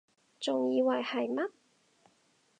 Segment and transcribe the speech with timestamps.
[0.39, 1.51] 仲以為係乜????